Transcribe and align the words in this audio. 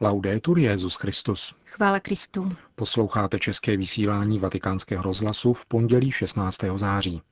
Laudetur 0.00 0.58
Jezus 0.58 0.94
Christus. 0.94 1.54
Chvála 1.64 2.00
Kristu. 2.00 2.48
Posloucháte 2.74 3.38
české 3.38 3.76
vysílání 3.76 4.38
Vatikánského 4.38 5.02
rozhlasu 5.02 5.52
v 5.52 5.66
pondělí 5.66 6.12
16. 6.12 6.58
září. 6.74 7.22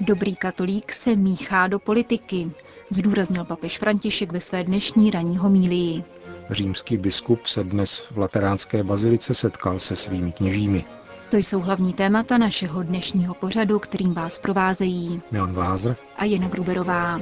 Dobrý 0.00 0.36
katolík 0.36 0.92
se 0.92 1.16
míchá 1.16 1.66
do 1.66 1.78
politiky, 1.78 2.50
zdůraznil 2.90 3.44
papež 3.44 3.78
František 3.78 4.32
ve 4.32 4.40
své 4.40 4.64
dnešní 4.64 5.10
ranní 5.10 5.38
homílii. 5.38 6.04
Římský 6.50 6.96
biskup 6.96 7.46
se 7.46 7.64
dnes 7.64 7.98
v 7.98 8.18
Lateránské 8.18 8.82
bazilice 8.82 9.34
setkal 9.34 9.78
se 9.78 9.96
svými 9.96 10.32
kněžími. 10.32 10.84
To 11.30 11.36
jsou 11.36 11.60
hlavní 11.60 11.92
témata 11.92 12.38
našeho 12.38 12.82
dnešního 12.82 13.34
pořadu, 13.34 13.78
kterým 13.78 14.14
vás 14.14 14.38
provázejí 14.38 15.22
Milan 15.30 15.52
Glázer 15.54 15.96
a 16.16 16.24
Jana 16.24 16.48
Gruberová. 16.48 17.20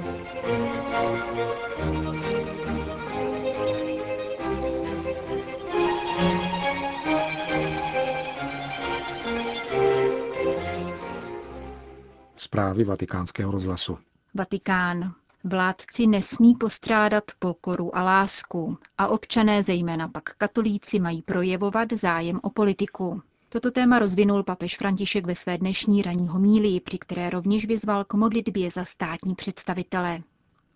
Zprávy 12.36 12.84
vatikánského 12.84 13.52
rozhlasu. 13.52 13.98
Vatikán. 14.34 15.12
Vládci 15.45 16.06
nesmí 16.06 16.55
postrádat 16.55 17.25
pokoru 17.38 17.97
a 17.97 18.02
lásku 18.02 18.78
a 18.98 19.06
občané, 19.09 19.62
zejména 19.62 20.09
pak 20.09 20.34
katolíci, 20.34 21.00
mají 21.00 21.23
projevovat 21.23 21.92
zájem 21.92 22.41
o 22.42 22.50
politiku. 22.50 23.23
Toto 23.56 23.70
téma 23.70 23.98
rozvinul 23.98 24.42
papež 24.42 24.77
František 24.77 25.27
ve 25.27 25.34
své 25.34 25.59
dnešní 25.59 26.02
ranní 26.02 26.28
homílii, 26.28 26.80
při 26.80 26.98
které 26.98 27.30
rovněž 27.30 27.66
vyzval 27.66 28.05
k 28.05 28.14
modlitbě 28.14 28.70
za 28.70 28.84
státní 28.84 29.34
představitele. 29.34 30.22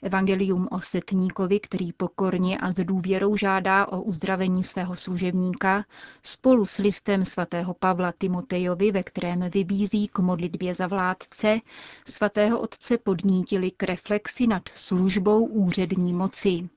Evangelium 0.03 0.69
o 0.71 0.81
setníkovi, 0.81 1.61
který 1.61 1.93
pokorně 1.93 2.59
a 2.59 2.71
s 2.71 2.75
důvěrou 2.75 3.37
žádá 3.37 3.87
o 3.87 4.03
uzdravení 4.03 4.63
svého 4.63 4.97
služebníka, 4.97 5.85
spolu 6.23 6.65
s 6.65 6.79
listem 6.79 7.25
svatého 7.25 7.75
Pavla 7.75 8.13
Timotejovi, 8.19 8.93
ve 8.93 9.03
kterém 9.03 9.51
vybízí 9.51 10.09
k 10.09 10.19
modlitbě 10.19 10.75
za 10.75 10.87
vládce, 10.87 11.61
svatého 12.07 12.61
otce 12.61 12.99
podnítili 12.99 13.71
k 13.71 13.83
reflexi 13.83 14.47
nad 14.47 14.63
službou 14.75 15.45
úřední 15.45 16.13
moci. 16.13 16.69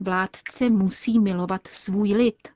Vládce 0.00 0.70
musí 0.70 1.18
milovat 1.18 1.66
svůj 1.66 2.14
lid, 2.14 2.48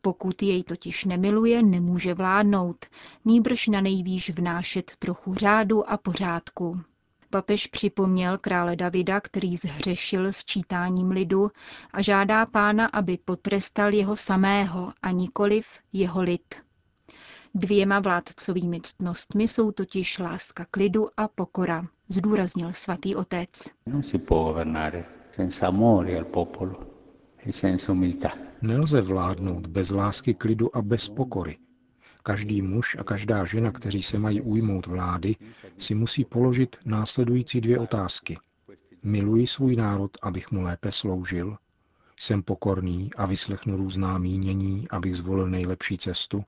pokud 0.00 0.42
jej 0.42 0.62
totiž 0.62 1.04
nemiluje, 1.04 1.62
nemůže 1.62 2.14
vládnout, 2.14 2.86
nýbrž 3.24 3.66
na 3.66 3.80
nejvýš 3.80 4.30
vnášet 4.30 4.96
trochu 4.98 5.34
řádu 5.34 5.90
a 5.90 5.96
pořádku. 5.96 6.80
Papež 7.30 7.66
připomněl 7.66 8.38
krále 8.38 8.76
Davida, 8.76 9.20
který 9.20 9.56
zhřešil 9.56 10.32
čítáním 10.44 11.10
lidu 11.10 11.50
a 11.92 12.02
žádá 12.02 12.46
pána, 12.46 12.86
aby 12.86 13.18
potrestal 13.24 13.94
jeho 13.94 14.16
samého 14.16 14.92
a 15.02 15.10
nikoliv 15.10 15.66
jeho 15.92 16.22
lid. 16.22 16.54
Dvěma 17.54 18.00
vládcovými 18.00 18.80
ctnostmi 18.80 19.48
jsou 19.48 19.72
totiž 19.72 20.18
láska 20.18 20.66
k 20.70 20.76
lidu 20.76 21.08
a 21.16 21.28
pokora, 21.28 21.86
zdůraznil 22.08 22.72
svatý 22.72 23.16
otec. 23.16 23.50
Non 23.86 24.02
si 24.02 24.18
può 24.18 24.44
governare 24.44 25.04
senza 25.30 25.66
amore 25.68 26.18
al 26.18 26.24
popolo. 26.24 26.87
Nelze 28.62 29.00
vládnout 29.00 29.66
bez 29.66 29.90
lásky 29.90 30.34
k 30.34 30.44
lidu 30.44 30.76
a 30.76 30.82
bez 30.82 31.08
pokory. 31.08 31.58
Každý 32.22 32.62
muž 32.62 32.96
a 33.00 33.04
každá 33.04 33.44
žena, 33.44 33.72
kteří 33.72 34.02
se 34.02 34.18
mají 34.18 34.40
ujmout 34.40 34.86
vlády, 34.86 35.36
si 35.78 35.94
musí 35.94 36.24
položit 36.24 36.76
následující 36.84 37.60
dvě 37.60 37.78
otázky. 37.78 38.38
Miluji 39.02 39.46
svůj 39.46 39.76
národ, 39.76 40.10
abych 40.22 40.50
mu 40.50 40.62
lépe 40.62 40.92
sloužil? 40.92 41.56
Jsem 42.18 42.42
pokorný 42.42 43.10
a 43.16 43.26
vyslechnu 43.26 43.76
různá 43.76 44.18
mínění, 44.18 44.88
abych 44.90 45.16
zvolil 45.16 45.48
nejlepší 45.48 45.98
cestu? 45.98 46.44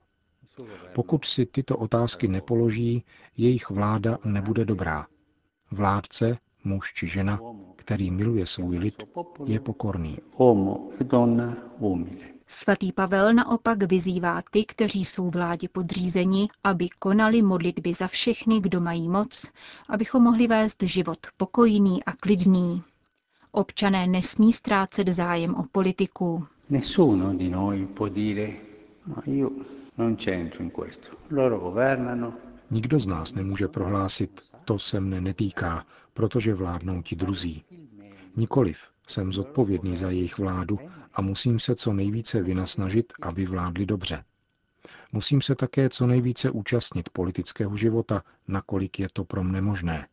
Pokud 0.95 1.25
si 1.25 1.47
tyto 1.47 1.77
otázky 1.77 2.29
nepoloží, 2.29 3.05
jejich 3.37 3.71
vláda 3.71 4.19
nebude 4.25 4.65
dobrá. 4.65 5.07
Vládce, 5.71 6.39
muž 6.65 6.93
či 6.93 7.09
žena, 7.09 7.41
který 7.77 8.11
miluje 8.11 8.47
svůj 8.47 8.79
lid, 8.79 8.95
je 9.47 9.61
pokorný. 9.61 10.19
E. 10.19 11.61
Svatý 12.47 12.93
Pavel 12.93 13.35
naopak 13.35 13.83
vyzývá 13.83 14.43
ty, 14.51 14.65
kteří 14.65 15.05
jsou 15.05 15.31
vládě 15.31 15.69
podřízeni, 15.69 16.49
aby 16.65 16.89
konali 16.89 17.43
modlitby 17.43 17.95
za 17.95 18.09
všechny, 18.09 18.61
kdo 18.61 18.81
mají 18.81 19.09
moc, 19.09 19.51
abychom 19.89 20.23
mohli 20.23 20.47
vést 20.47 20.83
život 20.83 21.19
pokojný 21.37 22.05
a 22.05 22.13
klidný. 22.13 22.83
Občané 23.53 24.07
nesmí 24.07 24.53
ztrácet 24.53 25.09
zájem 25.09 25.55
o 25.55 25.65
politiku. 25.73 26.47
Nessuno 26.71 27.35
di 27.35 27.51
noi 27.51 27.87
può 27.87 28.09
dire 28.09 28.61
ma 29.05 29.23
io 29.27 29.51
non 29.95 30.17
c'entro 30.17 30.63
in 30.63 30.71
questo. 30.71 31.09
Loro 31.29 31.59
governano, 31.59 32.50
Nikdo 32.71 32.99
z 32.99 33.07
nás 33.07 33.35
nemůže 33.35 33.69
prohlásit, 33.69 34.41
to 34.65 34.79
se 34.79 35.01
mne 35.01 35.21
netýká, 35.21 35.87
protože 36.15 36.55
vládnou 36.55 37.03
ti 37.03 37.17
druzí. 37.17 37.63
Nikoliv, 38.37 38.79
jsem 39.07 39.33
zodpovědný 39.33 39.97
za 39.97 40.11
jejich 40.11 40.39
vládu 40.39 40.79
a 41.15 41.23
musím 41.23 41.59
se 41.59 41.75
co 41.75 41.93
nejvíce 41.93 42.43
vynasnažit, 42.43 43.13
aby 43.23 43.47
vládli 43.47 43.87
dobře. 43.87 44.25
Musím 45.13 45.41
se 45.41 45.55
také 45.55 45.89
co 45.89 46.07
nejvíce 46.07 46.51
účastnit 46.51 47.09
politického 47.09 47.77
života, 47.77 48.23
nakolik 48.49 48.99
je 48.99 49.09
to 49.13 49.25
pro 49.25 49.45
mne 49.45 49.61
možné. 49.61 50.09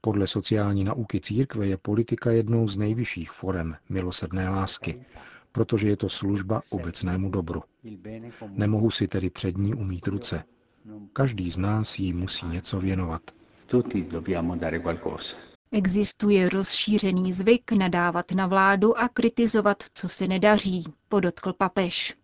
Podle 0.00 0.26
sociální 0.26 0.84
nauky 0.84 1.20
církve 1.20 1.66
je 1.66 1.76
politika 1.76 2.30
jednou 2.30 2.68
z 2.68 2.76
nejvyšších 2.76 3.30
forem 3.30 3.76
milosrdné 3.88 4.48
lásky, 4.48 5.04
protože 5.52 5.88
je 5.88 5.96
to 5.96 6.08
služba 6.08 6.60
obecnému 6.70 7.30
dobru. 7.30 7.62
Nemohu 8.48 8.90
si 8.90 9.08
tedy 9.08 9.30
před 9.30 9.56
ní 9.58 9.74
umít 9.74 10.06
ruce. 10.06 10.44
Každý 11.12 11.50
z 11.50 11.58
nás 11.58 11.98
jí 11.98 12.12
musí 12.12 12.46
něco 12.46 12.80
věnovat. 12.80 13.22
tutti 13.66 14.02
dobbiamo 14.02 14.56
dare 14.56 14.78
qualcosa. 14.78 15.36
Existuje 15.72 16.48
rozšířený 16.48 17.32
zvyk 17.32 17.72
nadávat 17.72 18.32
na 18.32 18.46
vládu 18.46 18.98
a 18.98 19.08
kritizovat, 19.08 19.84
co 19.94 20.08
se 20.08 20.28
nedaří, 20.28 20.84
podotkl 21.08 21.52
papež. 21.52 22.16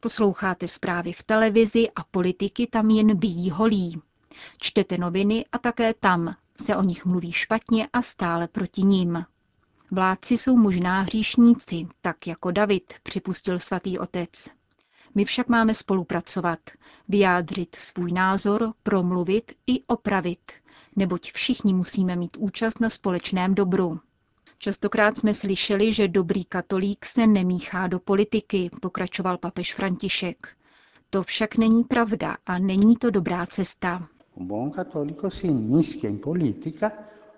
Posloucháte 0.00 0.68
zprávy 0.68 1.12
v 1.12 1.22
televizi 1.22 1.90
a 1.96 2.04
politiky 2.10 2.66
tam 2.66 2.90
jen 2.90 3.16
bíjí 3.16 3.50
holí. 3.50 4.00
Čtete 4.58 4.98
noviny 4.98 5.44
a 5.52 5.58
také 5.58 5.94
tam 5.94 6.34
se 6.62 6.76
o 6.76 6.82
nich 6.82 7.04
mluví 7.04 7.32
špatně 7.32 7.88
a 7.92 8.02
stále 8.02 8.48
proti 8.48 8.82
ním. 8.82 9.24
Vládci 9.90 10.36
jsou 10.36 10.56
možná 10.56 11.00
hříšníci, 11.00 11.86
tak 12.00 12.26
jako 12.26 12.50
David, 12.50 12.94
připustil 13.02 13.58
svatý 13.58 13.98
otec. 13.98 14.57
My 15.18 15.24
však 15.24 15.48
máme 15.48 15.74
spolupracovat, 15.74 16.58
vyjádřit 17.08 17.74
svůj 17.74 18.12
názor, 18.12 18.72
promluvit 18.82 19.52
i 19.66 19.82
opravit, 19.86 20.38
neboť 20.96 21.32
všichni 21.32 21.74
musíme 21.74 22.16
mít 22.16 22.36
účast 22.36 22.80
na 22.80 22.90
společném 22.90 23.54
dobru. 23.54 24.00
Častokrát 24.58 25.18
jsme 25.18 25.34
slyšeli, 25.34 25.92
že 25.92 26.08
dobrý 26.08 26.44
katolík 26.44 27.04
se 27.04 27.26
nemíchá 27.26 27.86
do 27.86 27.98
politiky, 28.00 28.70
pokračoval 28.82 29.38
papež 29.38 29.74
František. 29.74 30.48
To 31.10 31.22
však 31.22 31.56
není 31.56 31.84
pravda 31.84 32.36
a 32.46 32.58
není 32.58 32.96
to 32.96 33.10
dobrá 33.10 33.46
cesta. 33.46 34.08
Un 34.34 34.46
buon 34.46 34.70
cattolico 34.70 35.30
si 35.30 35.46
inmischia 35.46 36.10
in 36.10 36.18
politica 36.18 36.92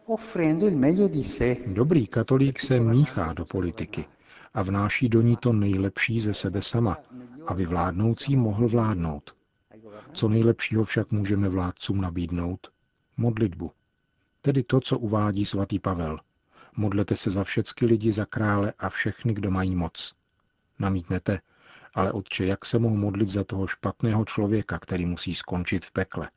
offrendo 0.07 0.67
il 0.67 0.77
meglio 0.77 1.09
di 1.09 1.25
sé. 1.25 1.57
Dobrý 1.67 2.07
katolík 2.07 2.61
se 2.61 2.81
míchá 2.81 3.33
do 3.33 3.45
politiky 3.45 4.05
a 4.55 4.63
vnáší 4.63 5.09
do 5.09 5.23
ní 5.23 5.37
to 5.37 5.53
nejlepší 5.53 6.21
ze 6.21 6.35
sebe 6.35 6.63
sama, 6.63 6.99
aby 7.47 7.67
vládnoucí 7.67 8.37
mohl 8.37 8.69
vládnout. 8.69 9.35
Co 10.13 10.29
nejlepšího 10.29 10.85
však 10.85 11.11
můžeme 11.11 11.49
vládcům 11.49 12.01
nabídnout? 12.01 12.73
Modlitbu. 13.17 13.73
Tedy 14.41 14.63
to, 14.63 14.81
co 14.81 14.99
uvádí 14.99 15.45
svatý 15.45 15.79
Pavel. 15.79 16.21
Modlete 16.77 17.17
se 17.17 17.31
za 17.31 17.45
všecky 17.45 17.87
lidi, 17.87 18.13
za 18.13 18.25
krále 18.25 18.73
a 18.79 18.89
všechny, 18.89 19.35
kdo 19.35 19.51
mají 19.51 19.77
moc. 19.77 20.15
Namítnete, 20.79 21.41
ale 21.95 22.13
otče, 22.13 22.47
jak 22.47 22.65
se 22.65 22.79
mohu 22.79 22.97
modlit 22.97 23.29
za 23.29 23.45
toho 23.45 23.67
špatného 23.67 24.25
člověka, 24.25 24.79
který 24.79 25.07
musí 25.07 25.35
skončit 25.35 25.85
v 25.85 25.93
pekle? 25.93 26.31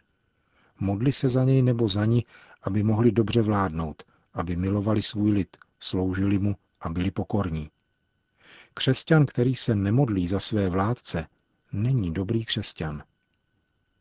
Modli 0.80 1.12
se 1.12 1.30
za 1.30 1.44
něj 1.44 1.62
nebo 1.62 1.88
za 1.88 2.06
ní, 2.06 2.25
aby 2.63 2.83
mohli 2.83 3.12
dobře 3.12 3.42
vládnout, 3.42 4.04
aby 4.33 4.56
milovali 4.56 5.01
svůj 5.01 5.31
lid, 5.31 5.57
sloužili 5.80 6.39
mu 6.39 6.56
a 6.81 6.89
byli 6.89 7.12
pokorní. 7.12 7.69
Křesťan, 8.74 9.25
který 9.25 9.56
se 9.56 9.75
nemodlí 9.75 10.28
za 10.28 10.40
své 10.40 10.70
vládce, 10.70 11.28
není 11.72 12.14
dobrý 12.14 12.46
křesťan. 12.46 13.04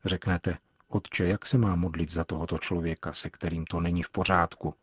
Řeknete, 0.04 0.58
otče, 0.88 1.24
jak 1.24 1.46
se 1.46 1.58
má 1.58 1.76
modlit 1.76 2.12
za 2.12 2.24
tohoto 2.24 2.58
člověka, 2.58 3.12
se 3.12 3.30
kterým 3.30 3.64
to 3.64 3.80
není 3.80 4.02
v 4.02 4.10
pořádku? 4.10 4.74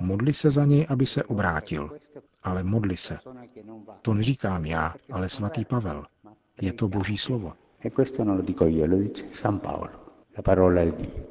Modli 0.00 0.32
se 0.32 0.50
za 0.50 0.64
něj, 0.64 0.86
aby 0.88 1.06
se 1.06 1.24
obrátil. 1.24 1.90
Ale 2.42 2.62
modli 2.62 2.96
se. 2.96 3.18
To 4.02 4.14
neříkám 4.14 4.64
já, 4.64 4.94
ale 5.12 5.28
svatý 5.28 5.64
Pavel. 5.64 6.06
Je 6.60 6.72
to 6.72 6.88
boží 6.88 7.18
slovo. 7.18 7.52
E. 7.84 7.90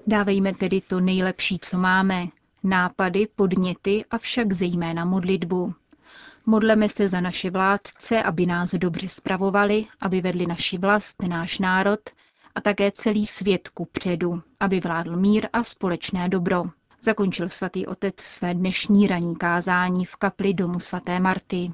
Dávejme 0.08 0.54
tedy 0.54 0.82
to 0.82 1.00
nejlepší, 1.00 1.60
co 1.60 1.78
máme. 1.78 2.28
Nápady, 2.64 3.28
podněty, 3.36 4.06
avšak 4.12 4.54
zejména 4.54 5.06
modlitbu. 5.06 5.74
Modleme 6.46 6.90
se 6.90 7.10
za 7.10 7.22
naše 7.22 7.50
vládce, 7.50 8.24
aby 8.24 8.46
nás 8.46 8.74
dobře 8.76 9.10
spravovali, 9.10 9.86
aby 10.02 10.22
vedli 10.22 10.46
naši 10.46 10.78
vlast, 10.78 11.22
náš 11.22 11.60
národ 11.60 12.00
a 12.56 12.62
také 12.62 12.92
celý 12.92 13.26
svět 13.26 13.70
ku 13.70 13.86
předu, 13.86 14.42
aby 14.60 14.80
vládl 14.80 15.16
mír 15.16 15.48
a 15.54 15.64
společné 15.64 16.30
dobro. 16.30 16.64
Zakončil 17.02 17.50
svatý 17.50 17.86
otec 17.88 18.20
své 18.20 18.54
dnešní 18.54 19.08
ranní 19.08 19.36
kázání 19.36 20.06
v 20.06 20.16
kapli 20.16 20.54
domu 20.54 20.80
svaté 20.80 21.20
Marty. 21.20 21.72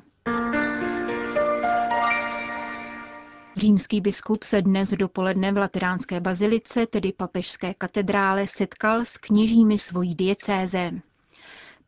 Římský 3.58 4.02
biskup 4.02 4.44
se 4.44 4.62
dnes 4.62 4.90
dopoledne 4.90 5.52
v 5.52 5.58
Lateránské 5.58 6.20
bazilice, 6.20 6.86
tedy 6.88 7.14
papežské 7.14 7.74
katedrále, 7.74 8.48
setkal 8.48 9.00
s 9.02 9.18
kněžími 9.18 9.78
svojí 9.78 10.16
diecéze. 10.16 10.92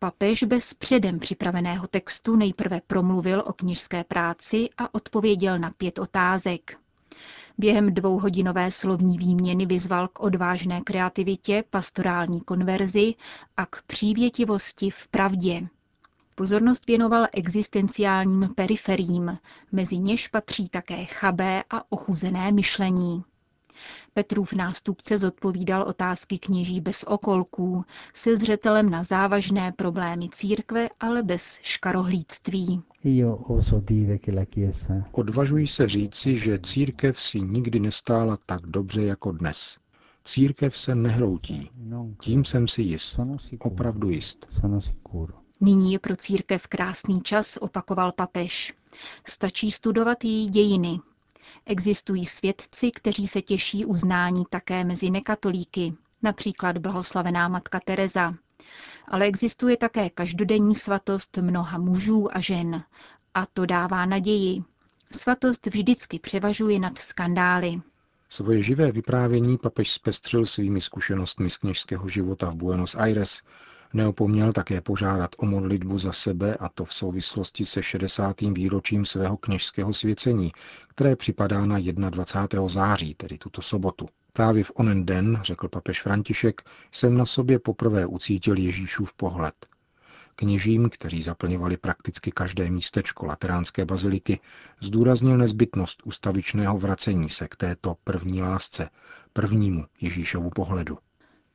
Papež 0.03 0.43
bez 0.43 0.73
předem 0.73 1.19
připraveného 1.19 1.87
textu 1.87 2.35
nejprve 2.35 2.81
promluvil 2.87 3.43
o 3.47 3.53
kněžské 3.53 4.03
práci 4.03 4.69
a 4.77 4.93
odpověděl 4.95 5.59
na 5.59 5.71
pět 5.77 5.99
otázek. 5.99 6.77
Během 7.57 7.93
dvouhodinové 7.93 8.71
slovní 8.71 9.17
výměny 9.17 9.65
vyzval 9.65 10.07
k 10.07 10.19
odvážné 10.19 10.81
kreativitě, 10.81 11.63
pastorální 11.69 12.41
konverzi 12.41 13.13
a 13.57 13.65
k 13.65 13.81
přívětivosti 13.87 14.89
v 14.89 15.07
pravdě. 15.07 15.67
Pozornost 16.35 16.87
věnoval 16.87 17.27
existenciálním 17.33 18.49
periferím, 18.55 19.37
mezi 19.71 19.97
něž 19.97 20.27
patří 20.27 20.69
také 20.69 21.05
chabé 21.05 21.63
a 21.69 21.91
ochuzené 21.91 22.51
myšlení. 22.51 23.23
Petrův 24.13 24.53
nástupce 24.53 25.17
zodpovídal 25.17 25.83
otázky 25.83 26.39
kněží 26.39 26.81
bez 26.81 27.03
okolků, 27.03 27.85
se 28.13 28.37
zřetelem 28.37 28.89
na 28.89 29.03
závažné 29.03 29.71
problémy 29.71 30.29
církve, 30.29 30.89
ale 30.99 31.23
bez 31.23 31.59
škarohlídství. 31.61 32.81
Odvažuji 35.11 35.67
se 35.67 35.89
říci, 35.89 36.37
že 36.37 36.59
církev 36.59 37.21
si 37.21 37.41
nikdy 37.41 37.79
nestála 37.79 38.37
tak 38.45 38.61
dobře 38.61 39.03
jako 39.03 39.31
dnes. 39.31 39.77
Církev 40.23 40.77
se 40.77 40.95
nehroutí. 40.95 41.69
Tím 42.19 42.45
jsem 42.45 42.67
si 42.67 42.81
jist. 42.81 43.19
Opravdu 43.59 44.09
jist. 44.09 44.47
Nyní 45.61 45.93
je 45.93 45.99
pro 45.99 46.15
církev 46.15 46.67
krásný 46.67 47.21
čas, 47.21 47.57
opakoval 47.61 48.11
papež. 48.11 48.73
Stačí 49.27 49.71
studovat 49.71 50.23
její 50.23 50.49
dějiny. 50.49 50.99
Existují 51.65 52.25
svědci, 52.25 52.91
kteří 52.91 53.27
se 53.27 53.41
těší 53.41 53.85
uznání 53.85 54.43
také 54.49 54.83
mezi 54.83 55.09
nekatolíky, 55.09 55.93
například 56.21 56.77
blahoslavená 56.77 57.47
matka 57.47 57.79
Teresa. 57.79 58.35
Ale 59.07 59.25
existuje 59.25 59.77
také 59.77 60.09
každodenní 60.09 60.75
svatost 60.75 61.37
mnoha 61.37 61.77
mužů 61.77 62.37
a 62.37 62.39
žen. 62.39 62.83
A 63.33 63.45
to 63.45 63.65
dává 63.65 64.05
naději. 64.05 64.63
Svatost 65.11 65.65
vždycky 65.65 66.19
převažuje 66.19 66.79
nad 66.79 66.97
skandály. 66.97 67.81
Svoje 68.29 68.61
živé 68.61 68.91
vyprávění 68.91 69.57
papež 69.57 69.91
zpestřil 69.91 70.45
svými 70.45 70.81
zkušenostmi 70.81 71.49
z 71.49 71.57
kněžského 71.57 72.07
života 72.07 72.49
v 72.49 72.55
Buenos 72.55 72.95
Aires, 72.95 73.41
Neopomněl 73.93 74.53
také 74.53 74.81
požádat 74.81 75.29
o 75.37 75.45
modlitbu 75.45 75.97
za 75.97 76.11
sebe 76.11 76.55
a 76.55 76.69
to 76.69 76.85
v 76.85 76.93
souvislosti 76.93 77.65
se 77.65 77.83
60. 77.83 78.41
výročím 78.41 79.05
svého 79.05 79.37
kněžského 79.37 79.93
svěcení, 79.93 80.51
které 80.87 81.15
připadá 81.15 81.65
na 81.65 81.79
21. 82.09 82.67
září, 82.67 83.13
tedy 83.15 83.37
tuto 83.37 83.61
sobotu. 83.61 84.05
Právě 84.33 84.63
v 84.63 84.71
onen 84.75 85.05
den, 85.05 85.39
řekl 85.43 85.67
papež 85.67 86.01
František, 86.01 86.61
jsem 86.91 87.17
na 87.17 87.25
sobě 87.25 87.59
poprvé 87.59 88.05
ucítil 88.05 88.57
Ježíšův 88.57 89.13
pohled. 89.13 89.65
Kněžím, 90.35 90.89
kteří 90.89 91.23
zaplňovali 91.23 91.77
prakticky 91.77 92.31
každé 92.31 92.69
místečko 92.69 93.25
lateránské 93.25 93.85
baziliky, 93.85 94.39
zdůraznil 94.79 95.37
nezbytnost 95.37 96.01
ustavičného 96.05 96.77
vracení 96.77 97.29
se 97.29 97.47
k 97.47 97.55
této 97.55 97.95
první 98.03 98.41
lásce, 98.41 98.89
prvnímu 99.33 99.85
Ježíšovu 100.01 100.49
pohledu. 100.49 100.97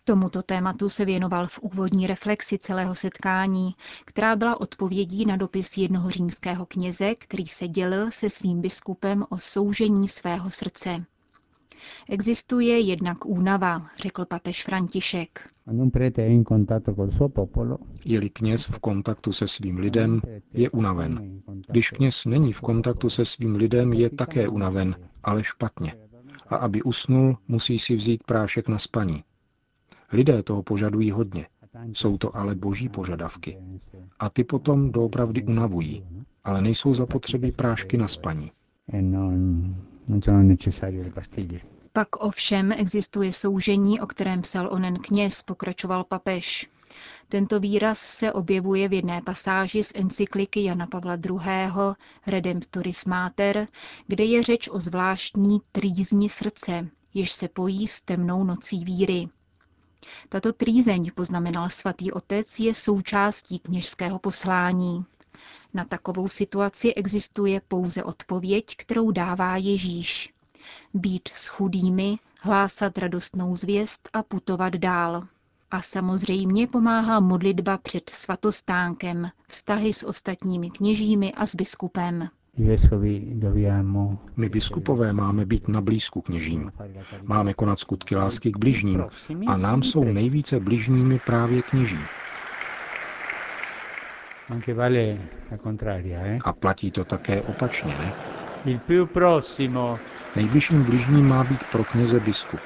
Tomuto 0.09 0.43
tématu 0.43 0.89
se 0.89 1.05
věnoval 1.05 1.47
v 1.47 1.59
úvodní 1.59 2.07
reflexi 2.07 2.59
celého 2.59 2.95
setkání, 2.95 3.75
která 4.05 4.37
byla 4.37 4.61
odpovědí 4.61 5.27
na 5.27 5.37
dopis 5.37 5.77
jednoho 5.77 6.11
římského 6.11 6.67
kněze, 6.67 7.15
který 7.15 7.47
se 7.47 7.69
dělil 7.69 8.11
se 8.11 8.31
svým 8.31 8.61
biskupem 8.61 9.25
o 9.29 9.39
soužení 9.39 10.09
svého 10.09 10.51
srdce. 10.51 11.05
Existuje 12.09 12.81
jednak 12.81 13.27
únava, 13.27 13.87
řekl 14.03 14.25
papež 14.25 14.65
František. 14.65 15.49
Je-li 18.05 18.31
kněz 18.31 18.65
v 18.65 18.79
kontaktu 18.79 19.33
se 19.33 19.49
svým 19.49 19.79
lidem, 19.79 20.21
je 20.53 20.71
unaven. 20.71 21.43
Když 21.69 21.91
kněz 21.91 22.25
není 22.25 22.53
v 22.53 22.61
kontaktu 22.61 23.11
se 23.11 23.25
svým 23.25 23.55
lidem, 23.55 23.93
je 23.93 24.11
také 24.11 24.49
unaven, 24.49 24.97
ale 25.23 25.45
špatně. 25.45 25.95
A 26.49 26.57
aby 26.57 26.83
usnul, 26.83 27.37
musí 27.49 27.79
si 27.79 27.95
vzít 27.95 28.25
prášek 28.25 28.69
na 28.69 28.79
spaní. 28.79 29.25
Lidé 30.13 30.43
toho 30.43 30.63
požadují 30.63 31.11
hodně. 31.11 31.47
Jsou 31.93 32.19
to 32.19 32.37
ale 32.37 32.55
boží 32.55 32.89
požadavky. 32.89 33.59
A 34.19 34.31
ty 34.31 34.45
potom 34.45 34.93
doopravdy 34.93 35.43
unavují, 35.43 36.05
ale 36.45 36.63
nejsou 36.63 36.95
zapotřebí 36.95 37.53
prášky 37.53 37.97
na 37.97 38.09
spaní. 38.09 38.53
Pak 41.93 42.25
ovšem 42.25 42.73
existuje 42.73 43.33
soužení, 43.33 44.01
o 44.01 44.07
kterém 44.07 44.43
psal 44.43 44.69
onen 44.73 44.97
kněz, 44.97 45.43
pokračoval 45.43 46.05
papež. 46.05 46.71
Tento 47.29 47.61
výraz 47.61 47.99
se 47.99 48.33
objevuje 48.33 48.89
v 48.89 48.93
jedné 48.93 49.23
pasáži 49.23 49.83
z 49.83 49.93
encykliky 49.95 50.65
Jana 50.65 50.87
Pavla 50.87 51.15
II. 51.15 51.39
Redemptoris 52.27 53.05
Mater, 53.05 53.67
kde 54.07 54.25
je 54.25 54.43
řeč 54.43 54.69
o 54.69 54.81
zvláštní 54.81 55.61
trýzni 55.73 56.29
srdce, 56.29 56.89
jež 57.15 57.33
se 57.33 57.49
pojí 57.49 57.87
s 57.87 58.03
temnou 58.03 58.45
nocí 58.45 58.85
víry. 58.85 59.29
Tato 60.29 60.53
trýzeň, 60.53 61.11
poznamenal 61.15 61.69
svatý 61.69 62.13
otec, 62.13 62.59
je 62.59 62.75
součástí 62.75 63.59
kněžského 63.59 64.19
poslání. 64.19 65.05
Na 65.75 65.85
takovou 65.85 66.29
situaci 66.29 66.95
existuje 66.95 67.61
pouze 67.69 68.05
odpověď, 68.05 68.77
kterou 68.77 69.11
dává 69.11 69.57
Ježíš. 69.57 70.35
Být 70.95 71.29
s 71.29 71.49
chudými, 71.49 72.17
hlásat 72.41 72.99
radostnou 72.99 73.57
zvěst 73.57 74.09
a 74.13 74.23
putovat 74.23 74.75
dál. 74.75 75.27
A 75.71 75.83
samozřejmě 75.83 76.67
pomáhá 76.67 77.21
modlitba 77.21 77.79
před 77.79 78.11
svatostánkem, 78.11 79.31
vztahy 79.49 79.93
s 79.93 80.05
ostatními 80.07 80.71
kněžími 80.71 81.33
a 81.33 81.47
s 81.47 81.55
biskupem. 81.55 82.29
My 84.37 84.49
biskupové 84.49 85.13
máme 85.13 85.47
být 85.47 85.69
na 85.69 85.81
blízku 85.81 86.21
kněžím. 86.21 86.73
Máme 87.23 87.55
konat 87.55 87.79
skutky 87.79 88.17
lásky 88.17 88.53
k 88.53 88.57
bližním 88.57 89.05
a 89.47 89.57
nám 89.57 89.83
jsou 89.83 90.05
nejvíce 90.05 90.61
bližními 90.61 91.19
právě 91.27 91.63
kněží. 91.63 91.99
Eh? 96.11 96.39
A 96.45 96.53
platí 96.53 96.91
to 96.91 97.05
také 97.05 97.43
opačně, 97.43 97.99
ne? 97.99 98.13
Nejbližším 100.37 100.83
bližním 100.85 101.29
má 101.29 101.45
být 101.45 101.65
pro 101.73 101.85
kněze 101.85 102.21
biskup, 102.21 102.61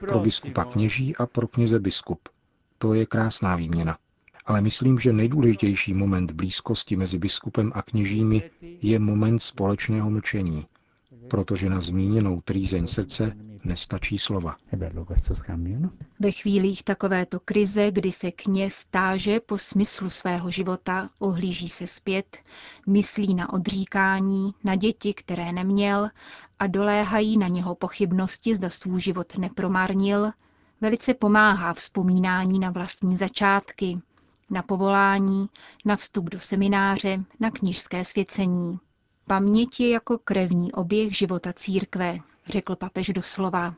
pro 0.00 0.18
biskupa 0.18 0.64
kněží 0.64 1.16
a 1.16 1.26
pro 1.26 1.48
kněze 1.48 1.78
biskup. 1.78 2.28
To 2.78 2.94
je 2.94 3.06
krásná 3.06 3.56
výměna 3.56 3.98
ale 4.46 4.60
myslím, 4.60 4.98
že 4.98 5.12
nejdůležitější 5.12 5.94
moment 5.94 6.30
blízkosti 6.30 6.96
mezi 6.96 7.18
biskupem 7.18 7.72
a 7.74 7.82
kněžími 7.82 8.50
je 8.60 8.98
moment 8.98 9.38
společného 9.38 10.10
mlčení, 10.10 10.66
protože 11.30 11.70
na 11.70 11.80
zmíněnou 11.80 12.40
trýzeň 12.40 12.86
srdce 12.86 13.36
nestačí 13.64 14.18
slova. 14.18 14.56
Ve 16.20 16.30
chvílích 16.30 16.82
takovéto 16.82 17.40
krize, 17.40 17.90
kdy 17.90 18.12
se 18.12 18.30
kněz 18.32 18.74
stáže 18.74 19.40
po 19.40 19.58
smyslu 19.58 20.10
svého 20.10 20.50
života, 20.50 21.10
ohlíží 21.18 21.68
se 21.68 21.86
zpět, 21.86 22.36
myslí 22.86 23.34
na 23.34 23.52
odříkání, 23.52 24.54
na 24.64 24.76
děti, 24.76 25.14
které 25.14 25.52
neměl 25.52 26.08
a 26.58 26.66
doléhají 26.66 27.38
na 27.38 27.48
něho 27.48 27.74
pochybnosti, 27.74 28.54
zda 28.54 28.70
svůj 28.70 29.00
život 29.00 29.38
nepromarnil, 29.38 30.30
velice 30.80 31.14
pomáhá 31.14 31.74
vzpomínání 31.74 32.58
na 32.58 32.70
vlastní 32.70 33.16
začátky, 33.16 33.98
na 34.50 34.62
povolání, 34.62 35.46
na 35.84 35.96
vstup 35.96 36.30
do 36.30 36.38
semináře, 36.38 37.24
na 37.40 37.50
knižské 37.50 38.04
svěcení. 38.04 38.78
Paměť 39.26 39.80
je 39.80 39.90
jako 39.90 40.18
krevní 40.18 40.72
oběh 40.72 41.16
života 41.16 41.52
církve, 41.52 42.18
řekl 42.46 42.76
papež 42.76 43.08
doslova. 43.14 43.74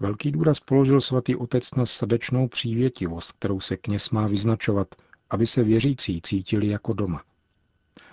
Velký 0.00 0.30
důraz 0.30 0.60
položil 0.60 1.00
svatý 1.00 1.36
otec 1.36 1.74
na 1.74 1.86
srdečnou 1.86 2.48
přívětivost, 2.48 3.32
kterou 3.32 3.60
se 3.60 3.76
kněz 3.76 4.10
má 4.10 4.26
vyznačovat, 4.26 4.88
aby 5.30 5.46
se 5.46 5.62
věřící 5.62 6.20
cítili 6.22 6.68
jako 6.68 6.92
doma. 6.92 7.22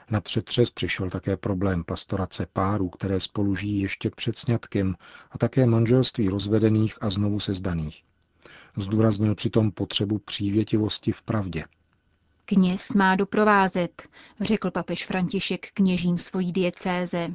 Na 0.10 0.22
přetřes 0.22 0.70
přišel 0.70 1.10
také 1.10 1.38
problém 1.38 1.84
pastorace 1.84 2.48
párů, 2.54 2.90
které 2.90 3.20
spolu 3.20 3.56
žijí 3.56 3.82
ještě 3.82 4.10
před 4.10 4.38
sňatkem 4.38 4.96
a 5.32 5.38
také 5.38 5.66
manželství 5.66 6.30
rozvedených 6.30 6.98
a 7.02 7.10
znovu 7.10 7.40
sezdaných. 7.40 8.04
Zdůraznil 8.78 9.36
přitom 9.36 9.72
potřebu 9.72 10.20
přívětivosti 10.20 11.12
v 11.12 11.22
pravdě. 11.22 11.64
Kněz 12.46 12.94
má 12.94 13.16
doprovázet, 13.16 14.08
řekl 14.42 14.72
papež 14.72 15.06
František 15.06 15.68
kněžím 15.74 16.18
svojí 16.18 16.52
diecéze. 16.52 17.34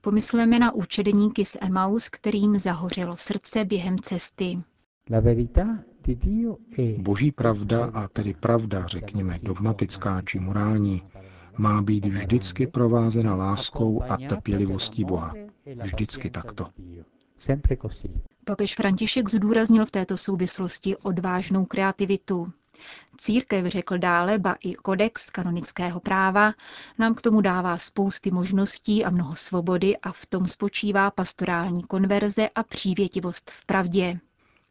Pomysleme 0.00 0.58
na 0.58 0.74
učedníky 0.74 1.44
z 1.44 1.56
Emaus, 1.60 2.08
kterým 2.08 2.58
zahořelo 2.58 3.16
srdce 3.16 3.64
během 3.64 3.98
cesty. 3.98 4.58
Boží 6.98 7.32
pravda, 7.32 7.84
a 7.84 8.08
tedy 8.08 8.34
pravda, 8.34 8.86
řekněme, 8.86 9.38
dogmatická 9.42 10.22
či 10.22 10.38
morální, 10.38 11.02
má 11.58 11.82
být 11.82 12.06
vždycky 12.06 12.66
provázena 12.66 13.34
láskou 13.34 14.02
a 14.02 14.16
trpělivostí 14.28 15.04
Boha. 15.04 15.34
Vždycky 15.82 16.30
takto. 16.30 16.66
Papež 18.48 18.74
František 18.74 19.28
zdůraznil 19.30 19.86
v 19.86 19.90
této 19.90 20.16
souvislosti 20.16 20.96
odvážnou 20.96 21.64
kreativitu. 21.64 22.52
Církev, 23.18 23.66
řekl 23.66 23.98
dále, 23.98 24.38
ba 24.38 24.56
i 24.64 24.74
kodex 24.74 25.30
kanonického 25.30 26.00
práva, 26.00 26.52
nám 26.98 27.14
k 27.14 27.22
tomu 27.22 27.40
dává 27.40 27.78
spousty 27.78 28.30
možností 28.30 29.04
a 29.04 29.10
mnoho 29.10 29.34
svobody 29.36 29.96
a 29.96 30.12
v 30.12 30.26
tom 30.26 30.48
spočívá 30.48 31.10
pastorální 31.10 31.82
konverze 31.82 32.48
a 32.54 32.62
přívětivost 32.62 33.50
v 33.50 33.66
pravdě. 33.66 34.18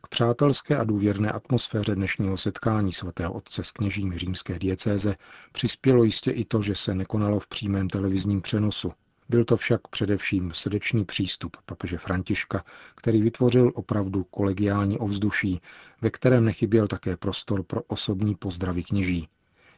K 0.01 0.07
přátelské 0.07 0.77
a 0.77 0.83
důvěrné 0.83 1.31
atmosféře 1.31 1.95
dnešního 1.95 2.37
setkání 2.37 2.93
svatého 2.93 3.33
otce 3.33 3.63
s 3.63 3.71
kněžími 3.71 4.17
římské 4.17 4.59
diecéze 4.59 5.15
přispělo 5.51 6.03
jistě 6.03 6.31
i 6.31 6.45
to, 6.45 6.61
že 6.61 6.75
se 6.75 6.95
nekonalo 6.95 7.39
v 7.39 7.47
přímém 7.47 7.89
televizním 7.89 8.41
přenosu. 8.41 8.91
Byl 9.29 9.45
to 9.45 9.57
však 9.57 9.87
především 9.87 10.51
srdečný 10.53 11.05
přístup 11.05 11.57
papeže 11.65 11.97
Františka, 11.97 12.63
který 12.95 13.21
vytvořil 13.21 13.71
opravdu 13.75 14.23
kolegiální 14.23 14.97
ovzduší, 14.99 15.61
ve 16.01 16.09
kterém 16.09 16.45
nechyběl 16.45 16.87
také 16.87 17.17
prostor 17.17 17.63
pro 17.63 17.81
osobní 17.83 18.35
pozdravy 18.35 18.83
kněží. 18.83 19.27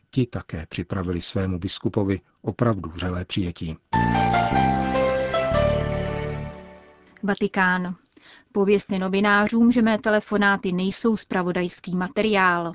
Ti 0.10 0.26
také 0.26 0.66
připravili 0.70 1.22
svému 1.22 1.60
biskupovi 1.60 2.22
opravdu 2.42 2.90
vřelé 2.90 3.26
přijetí. 3.26 3.78
Vatikán. 7.24 7.96
Povězte 8.52 9.00
novinářům, 9.00 9.72
že 9.72 9.82
mé 9.82 9.98
telefonáty 9.98 10.72
nejsou 10.72 11.16
spravodajský 11.18 11.96
materiál, 11.96 12.74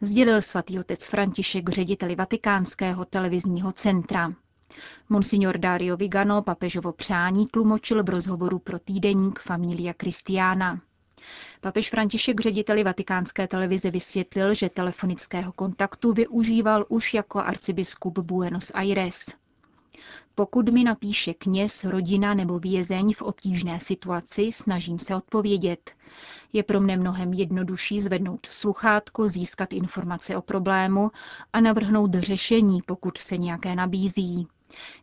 sdělil 0.00 0.42
svatý 0.42 0.78
otec 0.78 1.06
František 1.06 1.68
řediteli 1.68 2.14
Vatikánského 2.14 3.04
televizního 3.04 3.72
centra. 3.72 4.32
Monsignor 5.08 5.58
Dario 5.58 5.96
Vigano 5.96 6.42
papežovo 6.42 6.92
přání 6.92 7.46
tlumočil 7.46 8.04
v 8.04 8.08
rozhovoru 8.08 8.58
pro 8.58 8.78
týdeník 8.78 9.38
Familia 9.38 9.94
Christiana. 10.02 10.80
Papež 11.60 11.90
František 11.90 12.40
řediteli 12.40 12.84
vatikánské 12.84 13.48
televize 13.48 13.90
vysvětlil, 13.90 14.54
že 14.54 14.68
telefonického 14.68 15.52
kontaktu 15.52 16.12
využíval 16.12 16.84
už 16.88 17.14
jako 17.14 17.38
arcibiskup 17.38 18.18
Buenos 18.18 18.70
Aires. 18.74 19.26
Pokud 20.34 20.68
mi 20.68 20.84
napíše 20.84 21.34
kněz, 21.34 21.84
rodina 21.84 22.34
nebo 22.34 22.58
vězeň 22.58 23.14
v 23.14 23.22
obtížné 23.22 23.80
situaci, 23.80 24.50
snažím 24.52 24.98
se 24.98 25.16
odpovědět. 25.16 25.90
Je 26.52 26.62
pro 26.62 26.80
mne 26.80 26.96
mnohem 26.96 27.32
jednodušší 27.32 28.00
zvednout 28.00 28.46
sluchátko, 28.46 29.28
získat 29.28 29.72
informace 29.72 30.36
o 30.36 30.42
problému 30.42 31.10
a 31.52 31.60
navrhnout 31.60 32.14
řešení, 32.14 32.82
pokud 32.86 33.18
se 33.18 33.36
nějaké 33.38 33.74
nabízí. 33.74 34.46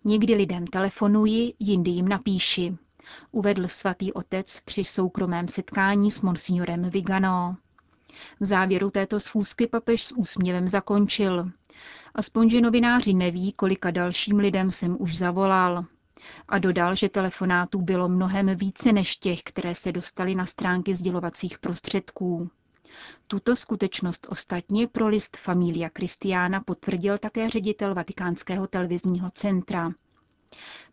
Někdy 0.04 0.36
lidem 0.36 0.68
telefonuji, 0.68 1.54
jindy 1.60 1.92
jim 1.92 2.08
napíši. 2.08 2.78
Uvedl 3.32 3.68
svatý 3.68 4.14
otec 4.14 4.60
při 4.60 4.84
soukromém 4.84 5.48
setkání 5.48 6.12
s 6.12 6.22
monsignorem 6.22 6.90
Vigano. 6.90 7.58
V 8.40 8.46
závěru 8.46 8.90
této 8.90 9.20
schůzky 9.20 9.68
papež 9.68 10.04
s 10.04 10.12
úsměvem 10.18 10.68
zakončil. 10.68 11.52
Aspoň, 12.16 12.50
že 12.50 12.62
novináři 12.62 13.14
neví, 13.14 13.54
kolika 13.54 13.92
dalším 13.92 14.38
lidem 14.40 14.72
jsem 14.72 14.98
už 15.00 15.18
zavolal. 15.18 15.86
A 16.48 16.60
dodal, 16.60 16.96
že 16.96 17.10
telefonátů 17.10 17.82
bylo 17.82 18.10
mnohem 18.10 18.56
více 18.56 18.92
než 18.92 19.16
těch, 19.16 19.44
které 19.44 19.76
se 19.76 19.92
dostaly 19.92 20.36
na 20.36 20.46
stránky 20.46 20.96
sdělovacích 20.96 21.60
prostředků. 21.60 22.50
Tuto 23.28 23.56
skutečnost 23.56 24.28
ostatně 24.30 24.88
pro 24.88 25.08
list 25.08 25.38
Familia 25.38 25.90
Christiana 25.98 26.60
potvrdil 26.62 27.18
také 27.18 27.50
ředitel 27.50 27.96
Vatikánského 27.96 28.68
televizního 28.68 29.30
centra. 29.30 29.92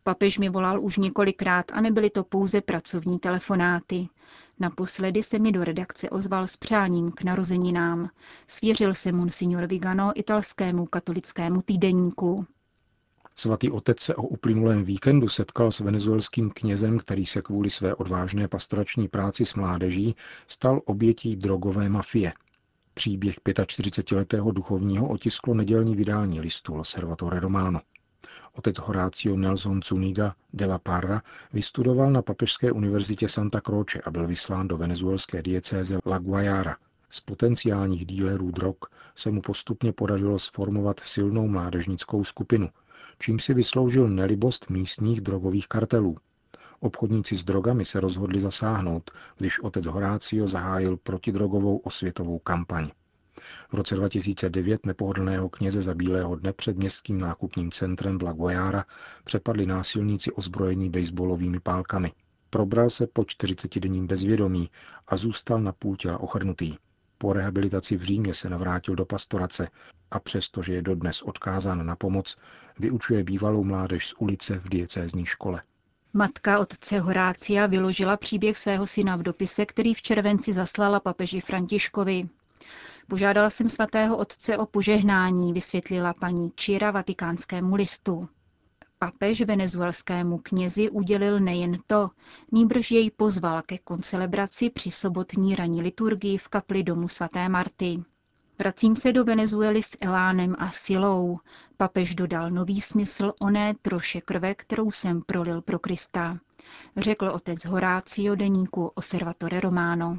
Papež 0.03 0.39
mi 0.39 0.49
volal 0.49 0.85
už 0.85 0.97
několikrát 0.97 1.67
a 1.73 1.81
nebyly 1.81 2.11
to 2.11 2.25
pouze 2.25 2.61
pracovní 2.61 3.19
telefonáty. 3.19 4.09
Naposledy 4.61 5.23
se 5.23 5.39
mi 5.39 5.53
do 5.53 5.65
redakce 5.65 6.11
ozval 6.11 6.47
s 6.47 6.57
přáním 6.57 7.13
k 7.13 7.23
narozeninám. 7.23 8.11
Svěřil 8.47 8.95
se 8.95 9.13
monsignor 9.13 9.67
Vigano 9.67 10.13
italskému 10.15 10.87
katolickému 10.87 11.63
týdeníku. 11.63 12.47
Svatý 13.41 13.71
otec 13.71 14.01
se 14.01 14.15
o 14.15 14.23
uplynulém 14.23 14.85
víkendu 14.85 15.29
setkal 15.29 15.73
s 15.73 15.81
venezuelským 15.81 16.51
knězem, 16.51 16.99
který 16.99 17.27
se 17.27 17.43
kvůli 17.43 17.71
své 17.71 17.95
odvážné 17.95 18.49
pastorační 18.49 19.09
práci 19.09 19.45
s 19.45 19.55
mládeží 19.55 20.17
stal 20.49 20.83
obětí 20.85 21.37
drogové 21.37 21.89
mafie. 21.89 22.33
Příběh 22.95 23.41
45-letého 23.41 24.53
duchovního 24.53 25.09
otisklo 25.09 25.55
nedělní 25.55 25.97
vydání 25.97 26.41
listu 26.41 26.75
L'Osservatore 26.75 27.41
Romano. 27.41 27.81
Otec 28.53 28.79
Horácio 28.79 29.37
Nelson 29.37 29.81
Zuniga 29.85 30.35
de 30.53 30.67
la 30.67 30.79
Parra 30.79 31.23
vystudoval 31.53 32.11
na 32.11 32.23
Papežské 32.23 32.73
univerzitě 32.73 33.29
Santa 33.29 33.61
Croce 33.61 34.01
a 34.01 34.11
byl 34.11 34.27
vyslán 34.27 34.69
do 34.69 34.77
venezuelské 34.77 35.43
diecéze 35.43 35.99
La 36.07 36.19
Guayara. 36.19 36.77
Z 37.11 37.21
potenciálních 37.21 38.07
dílerů 38.07 38.51
drog 38.51 38.77
se 39.15 39.31
mu 39.31 39.41
postupně 39.41 39.93
podařilo 39.93 40.39
sformovat 40.39 41.01
silnou 41.01 41.49
mládežnickou 41.49 42.25
skupinu, 42.25 42.69
čím 43.19 43.39
si 43.39 43.55
vysloužil 43.55 44.09
nelibost 44.09 44.71
místních 44.71 45.21
drogových 45.21 45.69
kartelů. 45.69 46.17
Obchodníci 46.81 47.37
s 47.37 47.45
drogami 47.45 47.85
se 47.85 48.01
rozhodli 48.01 48.41
zasáhnout, 48.41 49.11
když 49.39 49.59
otec 49.61 49.87
Horácio 49.87 50.49
zahájil 50.49 50.97
protidrogovou 50.97 51.77
osvětovou 51.77 52.39
kampaň. 52.39 52.89
V 53.69 53.75
roce 53.75 53.95
2009 53.95 54.87
nepohodlného 54.87 55.49
kněze 55.49 55.83
za 55.83 55.95
bílého 55.95 56.37
dne 56.37 56.53
před 56.53 56.77
městským 56.77 57.19
nákupním 57.19 57.71
centrem 57.71 58.19
v 58.19 58.23
Laguajara 58.23 58.85
přepadli 59.25 59.67
násilníci 59.67 60.33
ozbrojení 60.33 60.91
baseballovými 60.91 61.61
pálkami. 61.61 62.13
Probral 62.51 62.91
se 62.91 63.07
po 63.07 63.23
40-denním 63.23 64.07
bezvědomí 64.07 64.71
a 65.09 65.17
zůstal 65.17 65.61
na 65.61 65.73
půl 65.73 65.97
těla 65.97 66.19
ochrnutý. 66.19 66.77
Po 67.19 67.33
rehabilitaci 67.33 67.97
v 67.97 68.03
Římě 68.03 68.35
se 68.35 68.49
navrátil 68.49 68.95
do 68.95 69.05
pastorace 69.05 69.69
a 70.11 70.19
přestože 70.21 70.75
je 70.75 70.83
dodnes 70.83 71.23
odkázán 71.23 71.87
na 71.87 71.97
pomoc, 71.97 72.37
vyučuje 72.79 73.25
bývalou 73.25 73.65
mládež 73.65 74.07
z 74.07 74.15
ulice 74.19 74.59
v 74.59 74.69
diecézní 74.69 75.27
škole. 75.27 75.63
Matka 76.13 76.59
otce 76.59 76.99
Horácia 76.99 77.67
vyložila 77.67 78.17
příběh 78.17 78.59
svého 78.59 78.87
syna 78.87 79.17
v 79.17 79.23
dopise, 79.23 79.67
který 79.67 79.95
v 79.95 80.03
červenci 80.03 80.53
zaslala 80.53 81.01
papeži 81.01 81.41
Františkovi. 81.41 82.29
Požádala 83.09 83.51
jsem 83.51 83.69
svatého 83.69 84.17
otce 84.17 84.59
o 84.59 84.67
požehnání, 84.67 85.53
vysvětlila 85.53 86.15
paní 86.15 86.53
Čira 86.55 86.91
vatikánskému 86.91 87.75
listu. 87.75 88.29
Papež 89.01 89.43
venezuelskému 89.43 90.39
knězi 90.39 90.91
udělil 90.91 91.41
nejen 91.41 91.77
to, 91.87 92.11
nýbrž 92.53 92.91
jej 92.91 93.11
pozval 93.11 93.63
ke 93.63 93.79
koncelebraci 93.79 94.71
při 94.71 94.91
sobotní 94.91 95.57
ranní 95.57 95.83
liturgii 95.83 96.39
v 96.39 96.49
kapli 96.49 96.83
domu 96.83 97.09
svaté 97.09 97.49
Marty. 97.49 98.03
Vracím 98.59 98.97
se 98.97 99.13
do 99.13 99.25
Venezuely 99.25 99.83
s 99.83 99.97
elánem 100.01 100.57
a 100.59 100.71
silou. 100.71 101.39
Papež 101.77 102.15
dodal 102.15 102.51
nový 102.51 102.81
smysl 102.81 103.33
oné 103.41 103.75
troše 103.83 104.21
krve, 104.21 104.55
kterou 104.55 104.91
jsem 104.91 105.23
prolil 105.23 105.63
pro 105.63 105.79
Krista, 105.79 106.39
řekl 106.97 107.27
otec 107.27 107.65
Horácio 107.65 108.35
deníku 108.35 108.93
Osservatore 108.95 109.61
Romano. 109.61 110.19